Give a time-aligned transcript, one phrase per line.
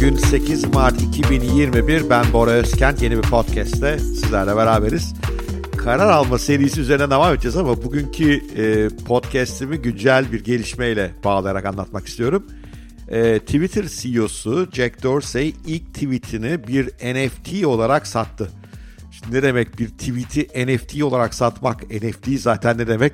[0.00, 2.10] Bugün 8 Mart 2021.
[2.10, 3.02] Ben Bora Özkent.
[3.02, 5.14] Yeni bir podcast'te sizlerle beraberiz.
[5.76, 12.06] Karar alma serisi üzerine devam edeceğiz ama bugünkü e, podcast'imi güncel bir gelişmeyle bağlayarak anlatmak
[12.06, 12.46] istiyorum.
[13.08, 18.50] E, Twitter CEO'su Jack Dorsey ilk tweetini bir NFT olarak sattı.
[19.10, 21.90] Şimdi ne demek bir tweet'i NFT olarak satmak?
[21.90, 23.12] NFT zaten ne demek?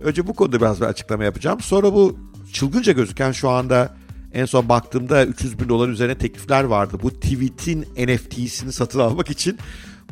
[0.00, 1.60] Önce bu konuda biraz bir açıklama yapacağım.
[1.60, 2.16] Sonra bu
[2.52, 4.05] çılgınca gözüken şu anda
[4.36, 6.98] en son baktığımda 300 bin dolar üzerine teklifler vardı.
[7.02, 9.58] Bu tweet'in NFT'sini satın almak için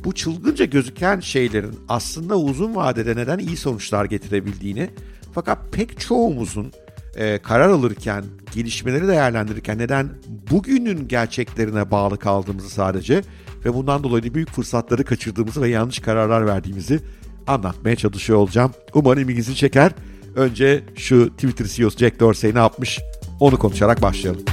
[0.05, 4.91] bu çılgınca gözüken şeylerin aslında uzun vadede neden iyi sonuçlar getirebildiğini
[5.33, 6.73] fakat pek çoğumuzun
[7.17, 8.25] e, karar alırken,
[8.55, 10.09] gelişmeleri değerlendirirken neden
[10.51, 13.23] bugünün gerçeklerine bağlı kaldığımızı sadece
[13.65, 17.01] ve bundan dolayı büyük fırsatları kaçırdığımızı ve yanlış kararlar verdiğimizi
[17.47, 18.73] anlatmaya çalışıyor olacağım.
[18.95, 19.93] Umarım ilginizi çeker.
[20.37, 23.01] Önce şu Twitter CEO'su Jack Dorsey ne yapmış
[23.45, 24.45] onu konuşarak başlayalım.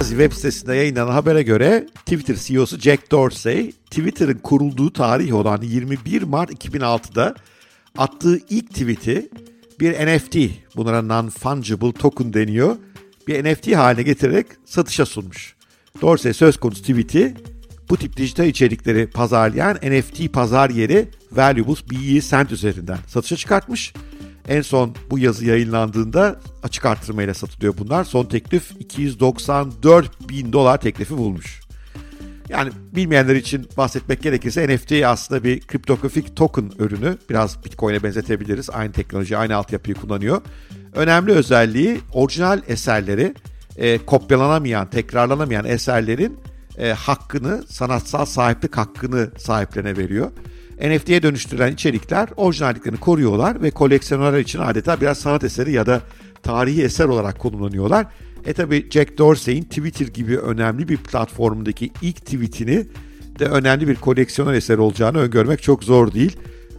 [0.00, 6.64] Web sitesinde yayınlanan habere göre Twitter CEO'su Jack Dorsey, Twitter'ın kurulduğu tarih olan 21 Mart
[6.64, 7.34] 2006'da
[7.98, 9.30] attığı ilk tweet'i
[9.80, 10.36] bir NFT,
[10.76, 12.76] bunlara non-fungible token deniyor,
[13.28, 15.54] bir NFT haline getirerek satışa sunmuş.
[16.00, 17.34] Dorsey söz konusu tweet'i
[17.90, 23.92] bu tip dijital içerikleri pazarlayan NFT pazar yeri Valuables BE Cent üzerinden satışa çıkartmış.
[24.48, 28.04] En son bu yazı yayınlandığında açık artırmayla satılıyor bunlar.
[28.04, 31.62] Son teklif 294 bin dolar teklifi bulmuş.
[32.48, 37.18] Yani bilmeyenler için bahsetmek gerekirse NFT aslında bir kriptografik token ürünü.
[37.30, 38.70] Biraz Bitcoin'e benzetebiliriz.
[38.70, 40.42] Aynı teknoloji, aynı altyapıyı kullanıyor.
[40.94, 43.34] Önemli özelliği orijinal eserleri,
[43.76, 46.38] e, kopyalanamayan, tekrarlanamayan eserlerin
[46.78, 50.30] e, hakkını, sanatsal sahiplik hakkını sahiplerine veriyor.
[50.82, 56.00] NFT'ye dönüştürülen içerikler orijinalliklerini koruyorlar ve koleksiyonerler için adeta biraz sanat eseri ya da
[56.42, 58.06] tarihi eser olarak konumlanıyorlar.
[58.46, 62.86] E tabi Jack Dorsey'in Twitter gibi önemli bir platformundaki ilk tweetini
[63.38, 66.36] de önemli bir koleksiyoner eseri olacağını öngörmek çok zor değil.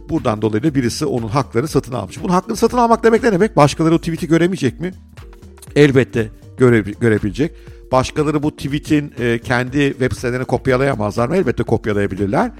[0.08, 2.22] Buradan dolayı da birisi onun haklarını satın almış.
[2.22, 3.56] Bunun hakkını satın almak demek ne demek?
[3.56, 4.92] Başkaları o tweet'i göremeyecek mi?
[5.76, 7.52] Elbette göre, görebilecek.
[7.92, 11.36] Başkaları bu tweet'in e, kendi web sitelerine kopyalayamazlar mı?
[11.36, 12.50] Elbette kopyalayabilirler.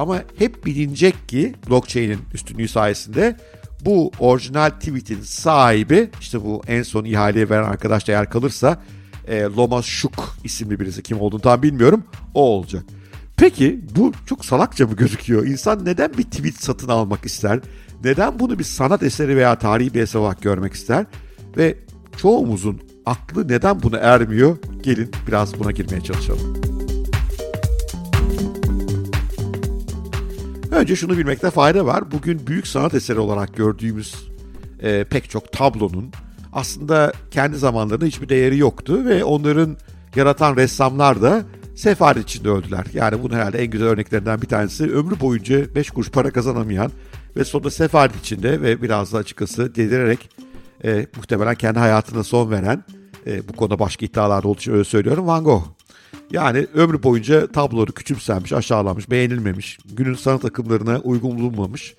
[0.00, 3.36] Ama hep bilinecek ki blockchain'in üstünlüğü sayesinde
[3.84, 8.82] bu orijinal tweet'in sahibi işte bu en son ihaleye veren arkadaş da eğer kalırsa
[9.28, 12.84] e, Loma Shuk isimli birisi kim olduğunu tam bilmiyorum o olacak.
[13.36, 15.46] Peki bu çok salakça mı gözüküyor?
[15.46, 17.60] İnsan neden bir tweet satın almak ister?
[18.04, 21.06] Neden bunu bir sanat eseri veya tarihi bir eser olarak görmek ister?
[21.56, 21.78] Ve
[22.16, 24.56] çoğumuzun aklı neden buna ermiyor?
[24.82, 26.69] Gelin biraz buna girmeye çalışalım.
[30.70, 32.12] Önce şunu bilmekte fayda var.
[32.12, 34.14] Bugün büyük sanat eseri olarak gördüğümüz
[34.82, 36.10] e, pek çok tablonun
[36.52, 39.76] aslında kendi zamanlarında hiçbir değeri yoktu ve onların
[40.16, 41.44] yaratan ressamlar da
[41.76, 42.84] sefaret içinde öldüler.
[42.92, 46.90] Yani bunun herhalde en güzel örneklerinden bir tanesi ömrü boyunca 5 kuruş para kazanamayan
[47.36, 50.30] ve sonunda sefaret içinde ve biraz da açıkçası delirerek
[50.84, 52.84] e, muhtemelen kendi hayatına son veren
[53.26, 55.79] e, bu konuda başka iddialar olduğu için öyle söylüyorum Van Gogh.
[56.30, 61.94] Yani ömrü boyunca tabloları küçümsenmiş, aşağılanmış, beğenilmemiş, günün sanat akımlarına uygun bulunmamış.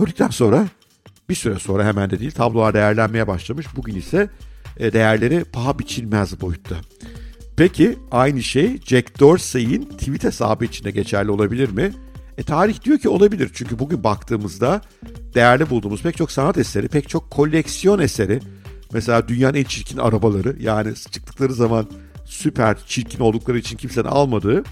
[0.00, 0.66] Öldükten sonra
[1.28, 3.66] bir süre sonra hemen de değil tablolar değerlenmeye başlamış.
[3.76, 4.30] Bugün ise
[4.76, 6.76] e, değerleri paha biçilmez boyutta.
[7.56, 11.92] Peki aynı şey Jack Dorsey'in tweet hesabı içinde geçerli olabilir mi?
[12.38, 14.80] E tarih diyor ki olabilir çünkü bugün baktığımızda
[15.34, 18.40] değerli bulduğumuz pek çok sanat eseri, pek çok koleksiyon eseri,
[18.92, 21.86] mesela dünyanın en çirkin arabaları yani çıktıkları zaman
[22.32, 24.64] süper çirkin oldukları için kimsenin almadığı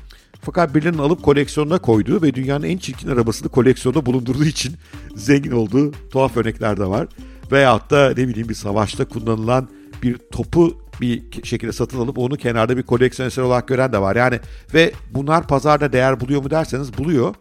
[0.43, 4.75] fakat birilerinin alıp koleksiyonuna koyduğu ve dünyanın en çirkin arabasını koleksiyonda bulundurduğu için
[5.17, 7.09] zengin olduğu tuhaf örnekler de var.
[7.53, 9.69] Veyahut da ne bileyim bir savaşta kullanılan
[10.03, 14.17] bir topu bir şekilde satın alıp onu kenarda bir koleksiyon eseri olarak gören de var.
[14.17, 14.41] Yani
[14.75, 17.35] ve bunlar pazarda değer buluyor mu derseniz buluyor.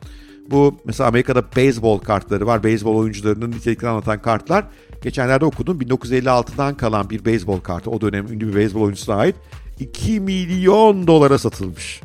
[0.52, 2.64] Bu mesela Amerika'da beyzbol kartları var.
[2.64, 4.66] Beyzbol oyuncularının niteliklerini anlatan kartlar.
[5.02, 7.92] Geçenlerde okudum 1956'dan kalan bir beyzbol kartı.
[7.92, 9.36] O dönem ünlü bir beyzbol oyuncusuna ait.
[9.80, 12.02] 2 milyon dolara satılmış.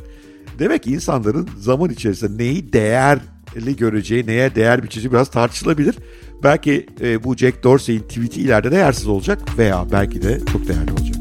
[0.59, 5.99] Demek ki insanların zaman içerisinde neyi değerli göreceği, neye değer biçeceği biraz tartışılabilir.
[6.43, 11.17] Belki e, bu Jack Dorsey'in tweet'i ileride değersiz olacak veya belki de çok değerli olacak.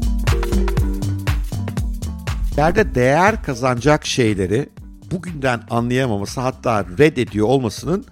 [2.56, 4.68] Yerde değer kazanacak şeyleri
[5.10, 8.04] bugünden anlayamaması hatta reddediyor olmasının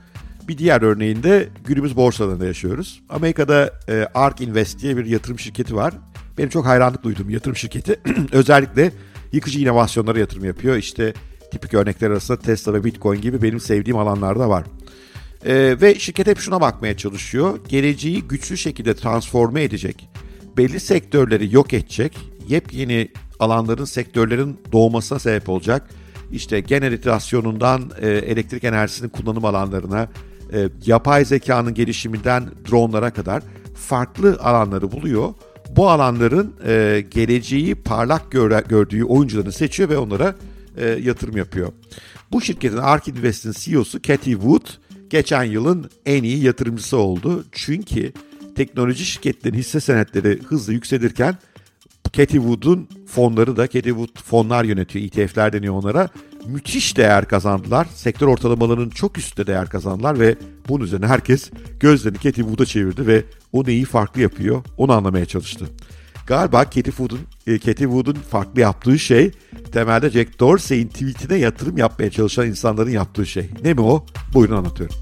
[0.49, 3.03] bir diğer örneğinde günümüz borsalarında yaşıyoruz.
[3.09, 5.95] Amerika'da e, ARK Invest diye bir yatırım şirketi var.
[6.38, 8.00] Benim çok hayranlık duyduğum yatırım şirketi
[8.32, 8.93] özellikle
[9.32, 10.76] yıkıcı inovasyonlara yatırım yapıyor.
[10.76, 11.14] İşte
[11.50, 14.64] tipik örnekler arasında Tesla ve Bitcoin gibi benim sevdiğim alanlarda var.
[15.46, 17.58] Ee, ve şirket hep şuna bakmaya çalışıyor.
[17.69, 20.08] Geleceği güçlü şekilde transforme edecek
[20.56, 22.19] belli sektörleri yok edecek,
[22.49, 23.08] yepyeni
[23.38, 25.90] alanların, sektörlerin doğmasına sebep olacak.
[26.32, 30.08] İşte generatisyonundan e, elektrik enerjisinin kullanım alanlarına,
[30.52, 33.43] e, yapay zekanın gelişiminden dronlara kadar
[33.75, 35.35] farklı alanları buluyor.
[35.77, 40.35] Bu alanların e, geleceği parlak göre, gördüğü oyuncularını seçiyor ve onlara
[40.77, 41.73] e, yatırım yapıyor.
[42.33, 44.67] Bu şirketin Ark Invest'in CEO'su Cathy Wood
[45.11, 47.45] geçen yılın en iyi yatırımcısı oldu.
[47.53, 48.13] Çünkü
[48.57, 51.37] teknoloji şirketlerinin hisse senetleri hızlı yükselirken
[52.13, 55.05] Cathy Wood'un fonları da Cathy Wood fonlar yönetiyor.
[55.05, 56.09] ETF'ler deniyor onlara.
[56.47, 57.87] Müthiş değer kazandılar.
[57.94, 60.37] Sektör ortalamalarının çok üstte değer kazandılar ve
[60.69, 61.50] bunun üzerine herkes
[61.81, 65.69] gözlerini Cathy Wood'a çevirdi ve o neyi farklı yapıyor onu anlamaya çalıştı.
[66.27, 69.31] Galiba Cathy Wood'un e, Cathy Wood'un farklı yaptığı şey
[69.73, 73.50] temelde Jack Dorsey'in tweetine yatırım yapmaya çalışan insanların yaptığı şey.
[73.65, 74.06] Ne mi o?
[74.35, 74.97] Buyurun anlatıyorum.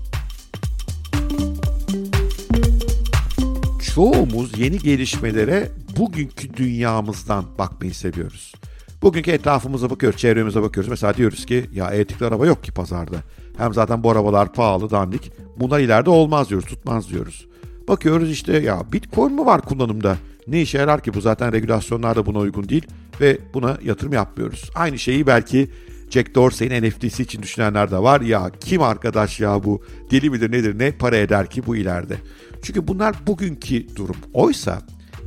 [3.94, 8.52] Çoğumuz yeni gelişmelere bugünkü dünyamızdan bakmayı seviyoruz.
[9.02, 10.90] Bugünkü etrafımıza bakıyoruz, çevremize bakıyoruz.
[10.90, 13.16] Mesela diyoruz ki ya elektrikli araba yok ki pazarda.
[13.56, 15.32] Hem zaten bu arabalar pahalı, dandik.
[15.56, 17.46] Bunlar ileride olmaz diyoruz, tutmaz diyoruz.
[17.88, 20.16] Bakıyoruz işte ya Bitcoin mu var kullanımda?
[20.46, 22.86] Ne işe yarar ki bu zaten regülasyonlar da buna uygun değil
[23.20, 24.70] ve buna yatırım yapmıyoruz.
[24.74, 25.70] Aynı şeyi belki
[26.10, 28.20] Jack Dorsey'in NFT'si için düşünenler de var.
[28.20, 32.16] Ya kim arkadaş ya bu deli midir nedir ne para eder ki bu ileride.
[32.62, 34.16] Çünkü bunlar bugünkü durum.
[34.32, 34.82] Oysa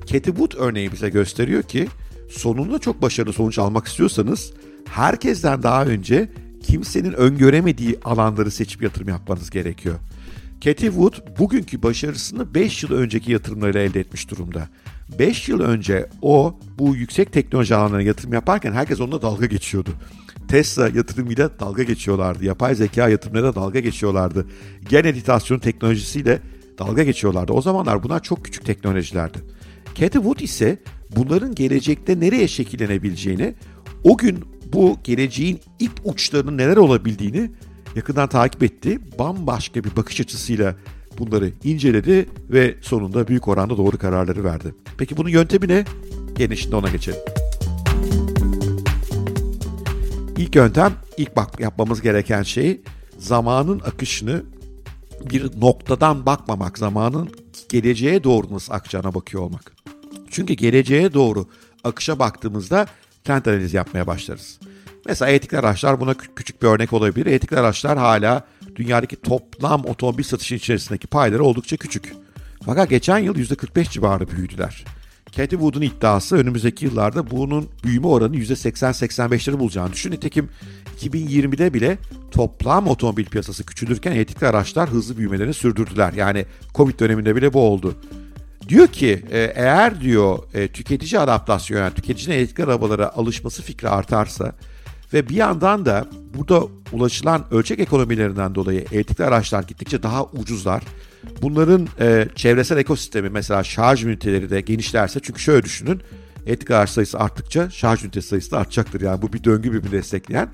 [0.05, 1.87] Cathy Wood örneği bize gösteriyor ki
[2.33, 4.53] sonunda çok başarılı sonuç almak istiyorsanız
[4.85, 6.29] herkesten daha önce
[6.63, 9.95] kimsenin öngöremediği alanları seçip yatırım yapmanız gerekiyor.
[10.61, 14.69] Cathy Wood bugünkü başarısını 5 yıl önceki yatırımlarıyla elde etmiş durumda.
[15.19, 19.89] 5 yıl önce o bu yüksek teknoloji alanlarına yatırım yaparken herkes onunla dalga geçiyordu.
[20.47, 22.45] Tesla yatırımıyla dalga geçiyorlardı.
[22.45, 24.47] Yapay zeka yatırımlarıyla dalga geçiyorlardı.
[24.89, 26.39] Gen editasyon teknolojisiyle
[26.79, 27.53] dalga geçiyorlardı.
[27.53, 29.37] O zamanlar bunlar çok küçük teknolojilerdi.
[29.95, 30.79] Cathy Wood ise
[31.15, 33.53] bunların gelecekte nereye şekillenebileceğini,
[34.03, 34.43] o gün
[34.73, 37.51] bu geleceğin ilk uçlarının neler olabildiğini
[37.95, 38.99] yakından takip etti.
[39.19, 40.75] Bambaşka bir bakış açısıyla
[41.17, 44.75] bunları inceledi ve sonunda büyük oranda doğru kararları verdi.
[44.97, 45.85] Peki bunun yöntemi ne?
[46.37, 47.19] Gelin şimdi ona geçelim.
[50.37, 52.81] İlk yöntem, ilk bak yapmamız gereken şey
[53.17, 54.43] zamanın akışını
[55.29, 57.29] bir noktadan bakmamak, zamanın
[57.69, 59.82] geleceğe doğru nasıl akacağına bakıyor olmak.
[60.31, 61.47] Çünkü geleceğe doğru
[61.83, 62.87] akışa baktığımızda
[63.23, 64.59] trend analizi yapmaya başlarız.
[65.05, 67.25] Mesela elektrikli araçlar buna küçük bir örnek olabilir.
[67.25, 72.13] Elektrikli araçlar hala dünyadaki toplam otomobil satışı içerisindeki payları oldukça küçük.
[72.65, 74.85] Fakat geçen yıl %45 civarı büyüdüler.
[75.31, 80.11] Cathy Wood'un iddiası önümüzdeki yıllarda bunun büyüme oranı %80-85'leri bulacağını düşün.
[80.11, 80.49] Nitekim
[80.99, 81.97] 2020'de bile
[82.31, 86.13] toplam otomobil piyasası küçülürken elektrikli araçlar hızlı büyümelerini sürdürdüler.
[86.13, 86.45] Yani
[86.75, 87.95] Covid döneminde bile bu oldu.
[88.69, 94.55] Diyor ki e, eğer diyor e, tüketici adaptasyonu yani tüketicinin elektrikli arabalara alışması fikri artarsa
[95.13, 96.07] ve bir yandan da
[96.37, 100.83] burada ulaşılan ölçek ekonomilerinden dolayı elektrikli araçlar gittikçe daha ucuzlar.
[101.41, 106.01] Bunların e, çevresel ekosistemi mesela şarj üniteleri de genişlerse çünkü şöyle düşünün
[106.45, 109.01] elektrikli araç sayısı arttıkça şarj ünitesi sayısı da artacaktır.
[109.01, 110.49] Yani bu bir döngü birbirini destekleyen.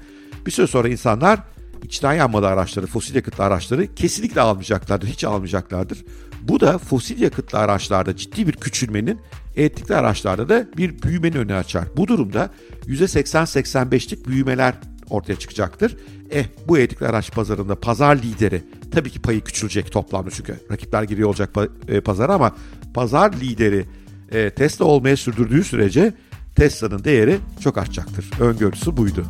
[0.45, 1.39] Bir süre sonra insanlar
[1.83, 6.05] içten yanmalı araçları, fosil yakıtlı araçları kesinlikle almayacaklardır, hiç almayacaklardır.
[6.41, 9.19] Bu da fosil yakıtlı araçlarda ciddi bir küçülmenin,
[9.55, 11.85] elektrikli araçlarda da bir büyümenin önü açar.
[11.97, 12.49] Bu durumda
[12.87, 14.73] %80-85'lik büyümeler
[15.09, 15.97] ortaya çıkacaktır.
[16.31, 21.29] Eh bu elektrikli araç pazarında pazar lideri tabii ki payı küçülecek toplamda çünkü rakipler giriyor
[21.29, 21.49] olacak
[21.87, 22.55] e, pazara ama
[22.93, 23.85] pazar lideri
[24.31, 26.13] e, Tesla olmaya sürdürdüğü sürece
[26.55, 28.31] Tesla'nın değeri çok artacaktır.
[28.39, 29.25] Öngörüsü buydu.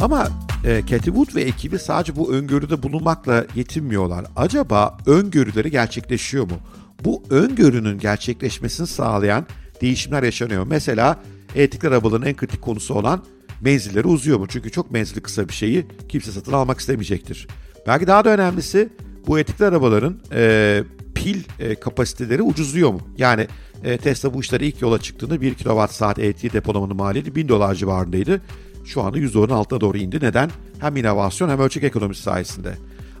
[0.00, 0.28] Ama
[0.66, 4.24] e, Cathy Wood ve ekibi sadece bu öngörüde bulunmakla yetinmiyorlar.
[4.36, 6.56] Acaba öngörüleri gerçekleşiyor mu?
[7.04, 9.46] Bu öngörünün gerçekleşmesini sağlayan
[9.80, 10.66] değişimler yaşanıyor.
[10.66, 11.20] Mesela
[11.54, 13.24] elektrikli arabaların en kritik konusu olan
[13.60, 14.46] menzilleri uzuyor mu?
[14.48, 17.48] Çünkü çok menzili kısa bir şeyi kimse satın almak istemeyecektir.
[17.86, 18.88] Belki daha da önemlisi
[19.26, 20.82] bu elektrikli arabaların e,
[21.14, 23.00] pil e, kapasiteleri ucuzluyor mu?
[23.18, 23.46] Yani
[23.84, 28.42] e, Tesla bu işlere ilk yola çıktığında 1 kWh elektriği depolamanın maliyeti 1000 dolar civarındaydı.
[28.86, 30.18] Şu anda %10'un altına doğru indi.
[30.22, 30.50] Neden?
[30.78, 32.74] Hem inovasyon hem ölçek ekonomisi sayesinde.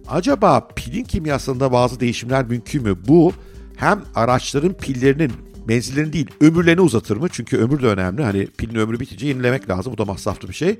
[0.08, 2.96] Acaba pilin kimyasında bazı değişimler mümkün mü?
[3.08, 3.32] Bu
[3.76, 5.32] hem araçların pillerinin
[5.66, 7.28] menzillerini değil ömürlerini uzatır mı?
[7.32, 8.22] Çünkü ömür de önemli.
[8.22, 9.92] Hani pilin ömrü bitince yenilemek lazım.
[9.92, 10.78] Bu da masraflı bir şey.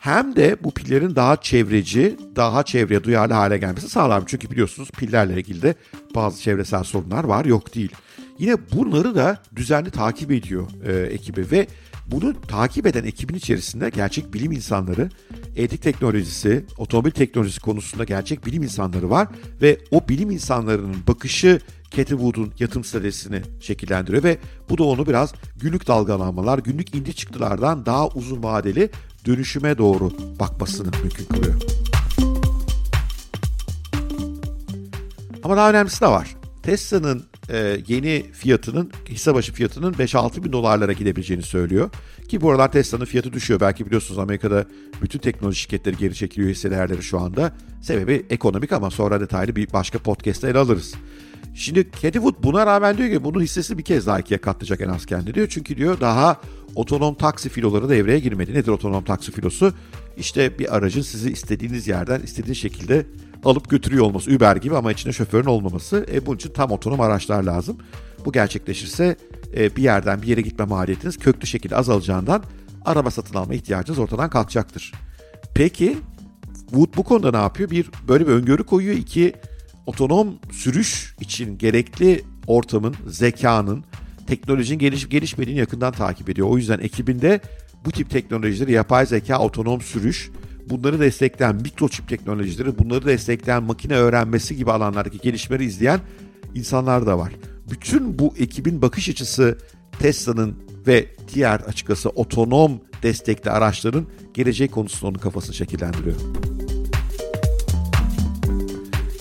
[0.00, 4.22] Hem de bu pillerin daha çevreci, daha çevreye duyarlı hale gelmesi sağlar.
[4.26, 5.74] Çünkü biliyorsunuz pillerle ilgili de
[6.14, 7.92] bazı çevresel sorunlar var, yok değil.
[8.38, 11.66] Yine bunları da düzenli takip ediyor e, ekibi ve
[12.10, 15.10] Bunu takip eden ekibin içerisinde gerçek bilim insanları,
[15.56, 19.28] etik teknolojisi, otomobil teknolojisi konusunda gerçek bilim insanları var
[19.62, 24.38] ve o bilim insanlarının bakışı Cathy Wood'un yatırım stratejisini şekillendiriyor ve
[24.68, 28.90] bu da onu biraz günlük dalgalanmalar, günlük indi çıktılardan daha uzun vadeli
[29.26, 31.62] dönüşüme doğru bakmasını mümkün kılıyor.
[35.42, 36.36] Ama daha önemlisi de var.
[36.62, 41.90] Tesla'nın e, yeni fiyatının, hisse başı fiyatının 5-6 bin dolarlara gidebileceğini söylüyor.
[42.28, 43.60] Ki bu aralar Tesla'nın fiyatı düşüyor.
[43.60, 44.64] Belki biliyorsunuz Amerika'da
[45.02, 47.52] bütün teknoloji şirketleri geri çekiliyor hisse değerleri şu anda.
[47.82, 50.94] Sebebi ekonomik ama sonra detaylı bir başka podcast'ta ele alırız.
[51.54, 54.88] Şimdi Cathy Wood buna rağmen diyor ki bunun hissesi bir kez daha ikiye katlayacak en
[54.88, 55.46] az kendi diyor.
[55.50, 56.40] Çünkü diyor daha
[56.74, 58.54] otonom taksi filoları devreye girmedi.
[58.54, 59.74] Nedir otonom taksi filosu?
[60.16, 63.06] İşte bir aracın sizi istediğiniz yerden istediğiniz şekilde
[63.44, 64.30] alıp götürüyor olması.
[64.30, 66.06] Uber gibi ama içinde şoförün olmaması.
[66.12, 67.78] E, bunun için tam otonom araçlar lazım.
[68.24, 69.16] Bu gerçekleşirse
[69.56, 72.42] e, bir yerden bir yere gitme maliyetiniz köklü şekilde azalacağından
[72.84, 74.92] araba satın alma ihtiyacınız ortadan kalkacaktır.
[75.54, 75.98] Peki
[76.70, 77.70] Wood bu konuda ne yapıyor?
[77.70, 78.96] Bir böyle bir öngörü koyuyor.
[78.96, 79.34] İki
[79.86, 83.84] otonom sürüş için gerekli ortamın, zekanın,
[84.26, 86.48] teknolojinin gelişip gelişmediğini yakından takip ediyor.
[86.50, 87.40] O yüzden ekibinde
[87.84, 90.30] bu tip teknolojileri, yapay zeka, otonom sürüş,
[90.70, 96.00] bunları destekleyen mikroçip teknolojileri, bunları destekleyen makine öğrenmesi gibi alanlardaki gelişmeleri izleyen
[96.54, 97.32] insanlar da var.
[97.70, 99.58] Bütün bu ekibin bakış açısı
[99.98, 106.16] Tesla'nın ve diğer açıkçası otonom destekli araçların geleceği konusunda onun kafasını şekillendiriyor.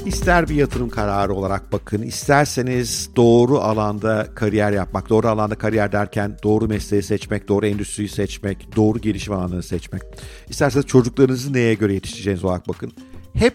[0.10, 6.38] İster bir yatırım kararı olarak bakın, isterseniz doğru alanda kariyer yapmak, doğru alanda kariyer derken
[6.44, 10.02] doğru mesleği seçmek, doğru endüstriyi seçmek, doğru gelişim alanını seçmek.
[10.50, 12.92] İsterseniz çocuklarınızı neye göre yetiştireceğiniz olarak bakın.
[13.34, 13.54] Hep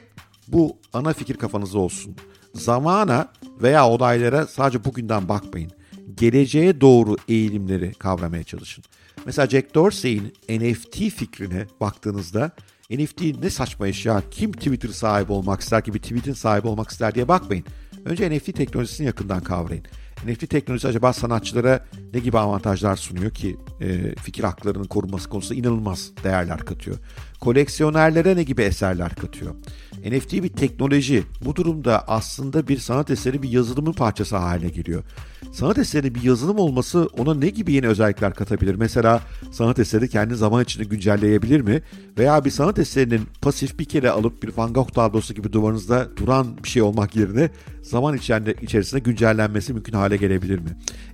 [0.48, 2.16] bu ana fikir kafanızda olsun.
[2.54, 3.32] Zamana
[3.62, 5.70] veya olaylara sadece bugünden bakmayın.
[6.16, 8.84] Geleceğe doğru eğilimleri kavramaya çalışın.
[9.26, 12.50] Mesela Jack Dorsey'in NFT fikrine baktığınızda
[12.90, 16.90] NFT ne saçma iş ya kim Twitter sahibi olmak ister ki bir tweet'in sahibi olmak
[16.90, 17.64] ister diye bakmayın.
[18.04, 19.84] Önce NFT teknolojisini yakından kavrayın.
[20.26, 26.10] NFT teknolojisi acaba sanatçılara ne gibi avantajlar sunuyor ki e, fikir haklarının korunması konusunda inanılmaz
[26.24, 26.96] değerler katıyor.
[27.40, 29.54] Koleksiyonerlere ne gibi eserler katıyor.
[30.06, 31.22] NFT bir teknoloji.
[31.44, 35.02] Bu durumda aslında bir sanat eseri bir yazılımın parçası haline geliyor.
[35.52, 38.74] Sanat eseri bir yazılım olması ona ne gibi yeni özellikler katabilir?
[38.74, 39.20] Mesela
[39.52, 41.82] sanat eseri kendi zaman içinde güncelleyebilir mi?
[42.18, 46.46] Veya bir sanat eserinin pasif bir kere alıp bir Van Gogh tablosu gibi duvarınızda duran
[46.64, 47.50] bir şey olmak yerine
[47.84, 48.16] zaman
[48.62, 50.70] içerisinde güncellenmesi mümkün hale gelebilir mi?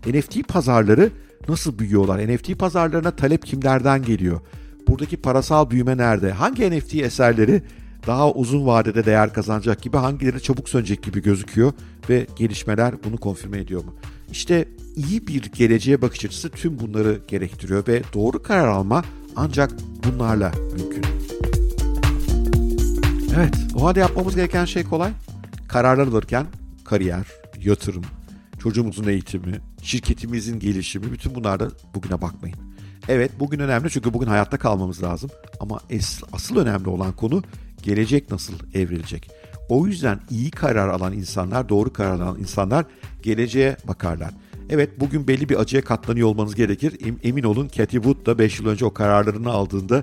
[0.07, 1.11] NFT pazarları
[1.49, 2.29] nasıl büyüyorlar?
[2.29, 4.41] NFT pazarlarına talep kimlerden geliyor?
[4.89, 6.33] Buradaki parasal büyüme nerede?
[6.33, 7.63] Hangi NFT eserleri
[8.07, 11.73] daha uzun vadede değer kazanacak gibi hangileri çabuk sönecek gibi gözüküyor
[12.09, 13.95] ve gelişmeler bunu konfirme ediyor mu?
[14.33, 19.05] İşte iyi bir geleceğe bakış açısı tüm bunları gerektiriyor ve doğru karar alma
[19.37, 19.71] ancak
[20.05, 21.03] bunlarla mümkün.
[23.37, 25.11] Evet, o halde yapmamız gereken şey kolay.
[25.69, 26.47] Kararlar alırken
[26.91, 27.27] kariyer,
[27.63, 28.05] yatırım,
[28.59, 32.57] çocuğumuzun eğitimi, şirketimizin gelişimi bütün bunlarda bugüne bakmayın.
[33.09, 35.31] Evet bugün önemli çünkü bugün hayatta kalmamız lazım.
[35.61, 37.43] Ama es, asıl önemli olan konu
[37.83, 39.31] gelecek nasıl evrilecek.
[39.69, 42.85] O yüzden iyi karar alan insanlar, doğru karar alan insanlar
[43.23, 44.31] geleceğe bakarlar.
[44.71, 46.97] Evet bugün belli bir acıya katlanıyor olmanız gerekir.
[47.23, 50.03] Emin olun Cathy Wood da 5 yıl önce o kararlarını aldığında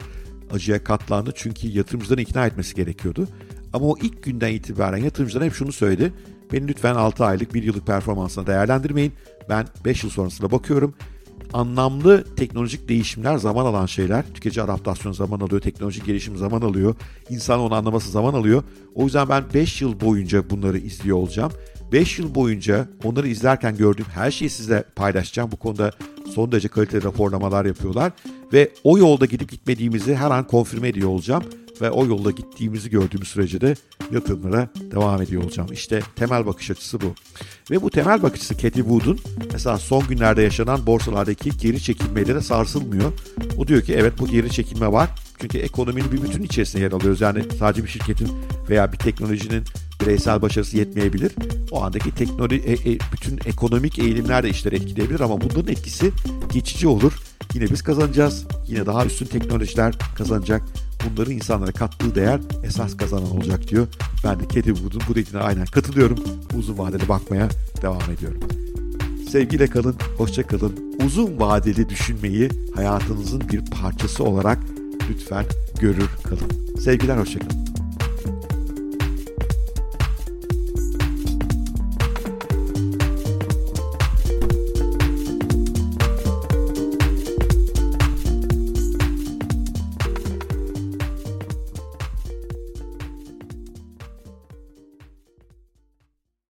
[0.52, 1.32] acıya katlandı.
[1.36, 3.28] Çünkü yatırımcıların ikna etmesi gerekiyordu.
[3.74, 6.14] Ama o ilk günden itibaren yatırımcılar hep şunu söyledi.
[6.54, 9.14] Beni lütfen 6 aylık 1 yıllık performansına değerlendirmeyin.
[9.50, 10.94] Ben 5 yıl sonrasına bakıyorum
[11.54, 14.26] anlamlı teknolojik değişimler zaman alan şeyler.
[14.34, 16.96] Tüketici adaptasyon zaman alıyor, teknolojik gelişim zaman alıyor.
[17.30, 18.64] İnsan onu anlaması zaman alıyor.
[18.96, 21.52] O yüzden ben 5 yıl boyunca bunları izliyor olacağım.
[21.92, 25.52] 5 yıl boyunca onları izlerken gördüğüm her şeyi sizle paylaşacağım.
[25.52, 25.92] Bu konuda
[26.36, 28.12] son derece kaliteli raporlamalar yapıyorlar.
[28.54, 31.44] Ve o yolda gidip gitmediğimizi her an konfirme ediyor olacağım
[31.82, 33.76] ve o yolda gittiğimizi gördüğümüz sürece de
[34.12, 35.70] yatırımlara devam ediyor olacağım.
[35.74, 37.14] İşte temel bakış açısı bu.
[37.72, 39.20] Ve bu temel bakış açısı Cathy Wood'un
[39.54, 43.12] mesela son günlerde yaşanan borsalardaki geri çekilmeyle de sarsılmıyor.
[43.58, 45.10] O diyor ki evet bu geri çekilme var.
[45.42, 47.22] Çünkü ekonominin bir bütün içerisinde yer alıyoruz.
[47.22, 48.30] Yani sadece bir şirketin
[48.70, 49.64] veya bir teknolojinin
[50.02, 51.32] bireysel başarısı yetmeyebilir.
[51.72, 56.12] O andaki teknoloji, e, e, bütün ekonomik eğilimler de işleri etkileyebilir ama bunların etkisi
[56.54, 57.14] geçici olur.
[57.54, 58.46] Yine biz kazanacağız.
[58.68, 60.64] Yine daha üstün teknolojiler kazanacak
[61.12, 63.88] bunların insanlara kattığı değer esas kazanan olacak diyor.
[64.24, 66.18] Ben de Cathy Wood'un bu dediğine aynen katılıyorum.
[66.58, 67.50] Uzun vadeli bakmaya
[67.82, 68.40] devam ediyorum.
[69.32, 70.98] Sevgiyle kalın, hoşça kalın.
[71.06, 74.60] Uzun vadeli düşünmeyi hayatınızın bir parçası olarak
[75.10, 75.46] lütfen
[75.80, 76.78] görür kalın.
[76.80, 77.67] Sevgiler, hoşça kalın.